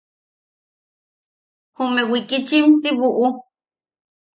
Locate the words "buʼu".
2.99-3.25